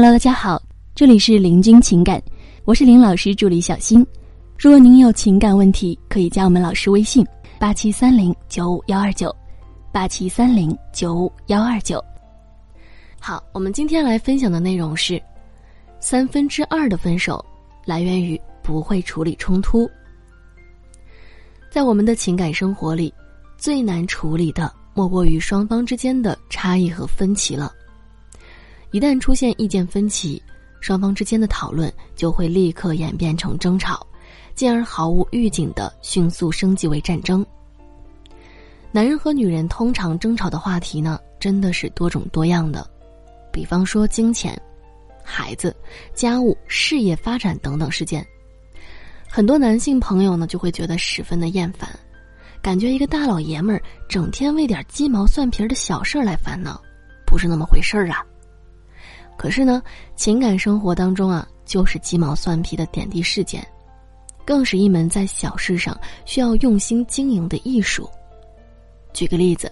[0.00, 0.62] Hello，大家好，
[0.94, 2.22] 这里是林君情感，
[2.64, 4.06] 我是林老师助理小新。
[4.56, 7.26] 如果您有情感问题，可以加我们老师微信：
[7.58, 9.34] 八七三零九五幺二九，
[9.90, 12.00] 八七三零九五幺二九。
[13.18, 15.20] 好，我们今天来分享的内容是：
[15.98, 17.44] 三分之二的分手
[17.84, 19.90] 来源于不会处理冲突。
[21.72, 23.12] 在我们的情感生活里，
[23.56, 27.72] 最难处理的莫过于双方之间的差异和分歧了。
[28.90, 30.42] 一旦出现意见分歧，
[30.80, 34.06] 双方之间的讨论就会立刻演变成争吵，
[34.54, 37.44] 进而毫无预警的迅速升级为战争。
[38.90, 42.88] 男人和女人通常争吵的话题呢，真的是多种多样的，
[43.52, 44.58] 比方说金钱、
[45.22, 45.76] 孩子、
[46.14, 48.26] 家务、事业发展等等事件。
[49.28, 51.86] 很多男性朋友呢，就会觉得十分的厌烦，
[52.62, 56.80] 感觉一个大老爷们儿整天为点鸡毛蒜皮的小事儿来烦恼，
[57.26, 58.24] 不是那么回事儿啊。
[59.38, 59.80] 可是呢，
[60.16, 63.64] 情感生活当中啊，就是鸡毛蒜皮的点滴事件，
[64.44, 68.10] 更是一门在小事上需要用心经营的艺术。
[69.12, 69.70] 举个例子，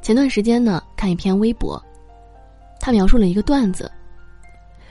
[0.00, 1.82] 前段时间呢，看一篇微博，
[2.78, 3.90] 他描述了一个段子，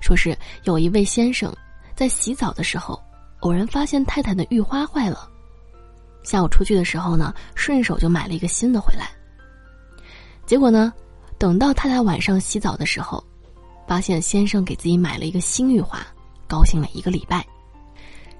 [0.00, 1.52] 说是有一位先生
[1.96, 3.02] 在洗澡的时候，
[3.40, 5.28] 偶然发现太太的浴花坏了，
[6.22, 9.10] 下午出去的时候呢，顺手就买了一个新的回来。
[10.46, 10.92] 结果呢，
[11.36, 13.20] 等到太太晚上洗澡的时候。
[13.90, 16.06] 发现先生给自己买了一个新浴花，
[16.46, 17.44] 高兴了一个礼拜。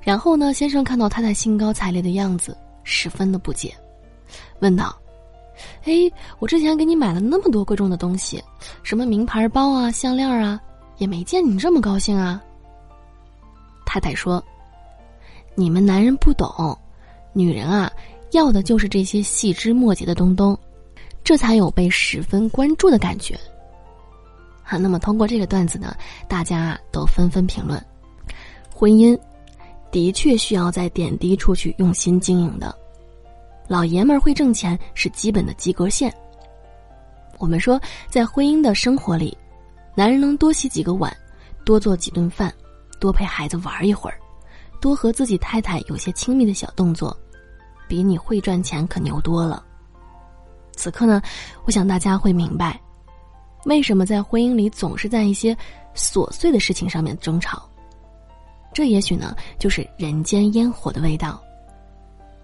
[0.00, 3.74] 然后呢，先生看到太太兴高采烈的样子，十分的不解，
[4.60, 4.96] 问道
[5.82, 8.40] ：“哎，我之前给你买了那么多贵重的东西，
[8.84, 10.60] 什么名牌包啊、项链啊，
[10.98, 12.40] 也没见你这么高兴啊。”
[13.84, 14.40] 太太说
[15.56, 16.78] ：“你们男人不懂，
[17.32, 17.90] 女人啊，
[18.30, 20.56] 要的就是这些细枝末节的东东，
[21.24, 23.36] 这才有被十分关注的感觉。”
[24.70, 25.96] 啊，那么通过这个段子呢，
[26.28, 27.84] 大家都纷纷评论：
[28.72, 29.18] 婚姻
[29.90, 32.72] 的确需要在点滴处去用心经营的。
[33.66, 36.14] 老爷们儿会挣钱是基本的及格线。
[37.38, 39.36] 我们说，在婚姻的生活里，
[39.96, 41.12] 男人能多洗几个碗，
[41.64, 42.54] 多做几顿饭，
[43.00, 44.16] 多陪孩子玩一会儿，
[44.80, 47.16] 多和自己太太有些亲密的小动作，
[47.88, 49.64] 比你会赚钱可牛多了。
[50.76, 51.20] 此刻呢，
[51.64, 52.80] 我想大家会明白。
[53.64, 55.56] 为什么在婚姻里总是在一些
[55.94, 57.62] 琐碎的事情上面争吵？
[58.72, 61.42] 这也许呢，就是人间烟火的味道。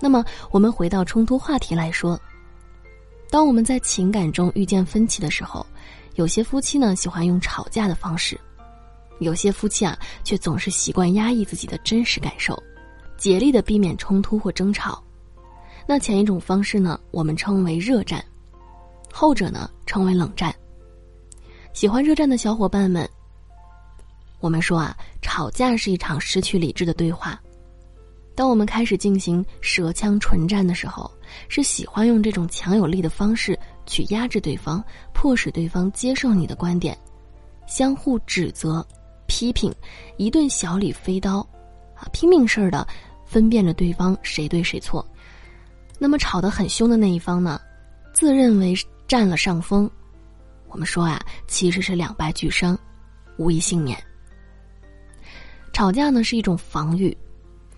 [0.00, 2.18] 那么，我们回到冲突话题来说，
[3.30, 5.66] 当我们在情感中遇见分歧的时候，
[6.14, 8.40] 有些夫妻呢喜欢用吵架的方式，
[9.18, 12.60] 有些夫妻啊却总是习惯压抑自己的真实感受，
[13.16, 15.02] 竭力的避免冲突或争吵。
[15.86, 18.20] 那前一种方式呢，我们称为热战；
[19.12, 20.54] 后者呢，称为冷战。
[21.72, 23.08] 喜欢热战的小伙伴们，
[24.40, 27.40] 我们说啊，吵架是一场失去理智的对话。
[28.34, 31.10] 当我们开始进行舌枪唇战的时候，
[31.48, 34.84] 是喜欢用这种强有力的方式去压制对方，
[35.14, 36.96] 迫使对方接受你的观点，
[37.66, 38.86] 相互指责、
[39.26, 39.74] 批评，
[40.18, 41.38] 一顿小李飞刀，
[41.94, 42.86] 啊，拼命似的
[43.24, 45.04] 分辨着对方谁对谁错。
[45.98, 47.58] 那么吵得很凶的那一方呢，
[48.12, 48.74] 自认为
[49.08, 49.90] 占了上风。
[50.72, 52.76] 我们说啊，其实是两败俱伤，
[53.36, 54.02] 无一幸免。
[55.70, 57.16] 吵架呢是一种防御，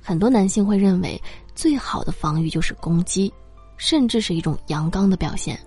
[0.00, 1.20] 很多男性会认为
[1.54, 3.32] 最好的防御就是攻击，
[3.76, 5.58] 甚至是一种阳刚的表现。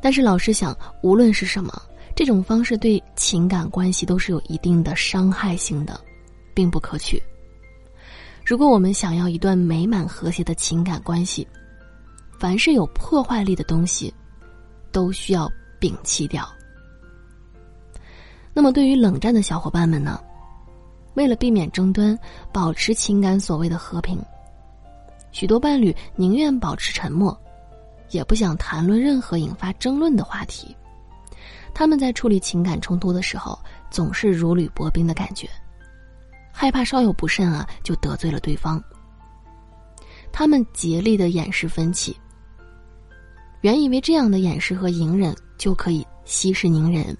[0.00, 1.82] 但是老实想，无论是什么，
[2.14, 6.00] 这种方式对情感关系都是有一定的伤害性的，
[6.54, 7.20] 并不可取。
[8.44, 11.46] 如果我们想要一段美满和谐的情感关系，
[12.38, 14.14] 凡是有破坏力的东西。
[14.96, 15.46] 都需要
[15.78, 16.50] 摒弃掉。
[18.54, 20.18] 那么，对于冷战的小伙伴们呢？
[21.12, 22.18] 为了避免争端，
[22.50, 24.18] 保持情感所谓的和平，
[25.32, 27.38] 许多伴侣宁愿保持沉默，
[28.08, 30.74] 也不想谈论任何引发争论的话题。
[31.74, 33.58] 他们在处理情感冲突的时候，
[33.90, 35.46] 总是如履薄冰的感觉，
[36.50, 38.82] 害怕稍有不慎啊，就得罪了对方。
[40.32, 42.18] 他们竭力的掩饰分歧。
[43.62, 47.16] 原以为这样的掩饰和隐忍就可以息事宁人，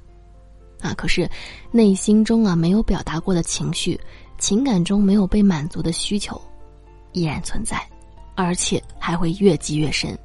[0.81, 1.29] 啊，可是
[1.73, 3.99] 内心中啊没有表达过的情绪，
[4.39, 6.41] 情感中没有被满足的需求，
[7.13, 7.81] 依然存在，
[8.35, 10.17] 而且还会越积越深。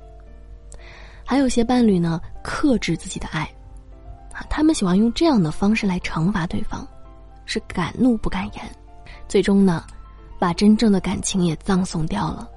[1.24, 3.44] 还有些伴侣呢，克制自己的爱，
[4.34, 6.86] 啊，他们喜欢用这样的方式来惩罚对方，
[7.46, 8.76] 是敢怒不敢言，
[9.28, 9.86] 最终呢，
[10.38, 12.48] 把真正的感情也葬送掉了。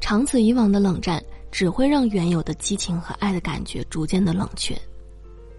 [0.00, 1.22] 长此以往的冷战。
[1.50, 4.80] 只会让原有的激情和爱的感觉逐渐的冷却，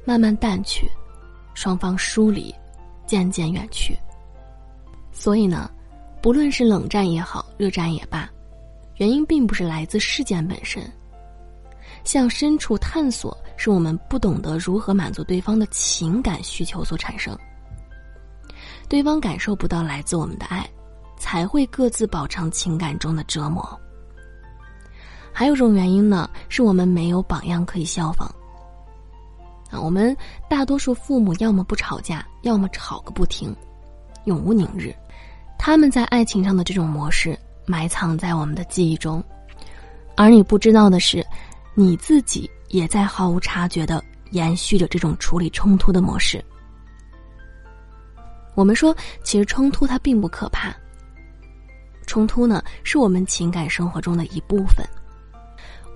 [0.05, 0.89] 慢慢淡去，
[1.53, 2.53] 双方疏离，
[3.05, 3.95] 渐渐远去。
[5.11, 5.69] 所以呢，
[6.21, 8.29] 不论是冷战也好，热战也罢，
[8.95, 10.81] 原因并不是来自事件本身。
[12.03, 17.37] 向深处探索，是我们不懂得如何满足对方的情感需求所产生。
[18.87, 20.67] 对方感受不到来自我们的爱，
[21.17, 23.79] 才会各自饱尝情感中的折磨。
[25.33, 28.27] 还有种原因呢，是我们没有榜样可以效仿。
[29.69, 30.15] 啊，我们
[30.49, 33.55] 大多数父母要么不吵架，要么吵个不停，
[34.25, 34.93] 永无宁日。
[35.57, 39.23] 他们在爱情上的这种模式埋藏在我们的记忆中，
[40.17, 41.25] 而你不知道的是，
[41.73, 46.43] 你自己也在毫无察觉的延续着这种处理冲突的模式。
[48.55, 48.93] 我们说，
[49.23, 50.75] 其实冲突它并不可怕。
[52.05, 54.85] 冲突呢，是我们情感生活中的一部分。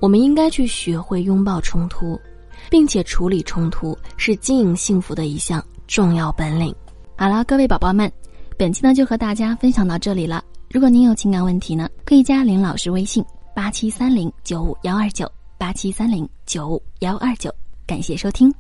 [0.06, 2.22] 我们应该去学会拥抱冲突，
[2.70, 6.76] 并且处理冲突，是经营幸福的一项重要本领。
[7.18, 8.12] 好了，各位宝宝们，
[8.56, 10.44] 本期呢就和大家分享到这里了。
[10.70, 13.26] 如果您有情感问题呢，可以加林老师微信：
[13.56, 17.52] 八七三零九五幺二九八七三零九五幺二九。
[17.88, 18.54] 感谢收听。